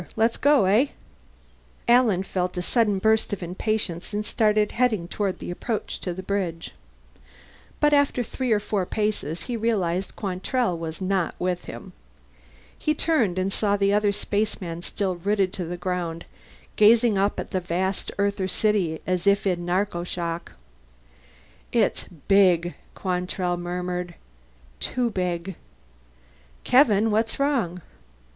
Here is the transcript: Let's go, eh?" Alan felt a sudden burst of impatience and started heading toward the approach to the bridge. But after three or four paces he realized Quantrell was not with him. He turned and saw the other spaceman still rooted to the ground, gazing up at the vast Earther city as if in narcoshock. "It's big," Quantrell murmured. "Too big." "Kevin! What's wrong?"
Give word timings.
Let's 0.15 0.35
go, 0.37 0.65
eh?" 0.65 0.87
Alan 1.87 2.23
felt 2.23 2.57
a 2.57 2.63
sudden 2.63 2.97
burst 2.97 3.33
of 3.33 3.43
impatience 3.43 4.15
and 4.15 4.25
started 4.25 4.71
heading 4.71 5.07
toward 5.07 5.37
the 5.37 5.51
approach 5.51 5.99
to 5.99 6.11
the 6.11 6.23
bridge. 6.23 6.71
But 7.79 7.93
after 7.93 8.23
three 8.23 8.51
or 8.51 8.59
four 8.59 8.87
paces 8.87 9.43
he 9.43 9.55
realized 9.55 10.15
Quantrell 10.15 10.75
was 10.75 11.01
not 11.01 11.35
with 11.37 11.65
him. 11.65 11.93
He 12.75 12.95
turned 12.95 13.37
and 13.37 13.53
saw 13.53 13.77
the 13.77 13.93
other 13.93 14.11
spaceman 14.11 14.81
still 14.81 15.17
rooted 15.17 15.53
to 15.53 15.65
the 15.65 15.77
ground, 15.77 16.25
gazing 16.77 17.15
up 17.19 17.39
at 17.39 17.51
the 17.51 17.59
vast 17.59 18.11
Earther 18.17 18.47
city 18.47 19.01
as 19.05 19.27
if 19.27 19.45
in 19.45 19.67
narcoshock. 19.67 20.53
"It's 21.71 22.05
big," 22.27 22.73
Quantrell 22.95 23.55
murmured. 23.55 24.15
"Too 24.79 25.11
big." 25.11 25.57
"Kevin! 26.63 27.11
What's 27.11 27.39
wrong?" 27.39 27.83